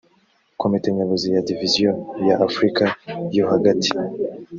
[0.61, 1.91] komite nyobozi ya diviziyo
[2.27, 2.83] ya afurika
[3.35, 3.89] yo hagati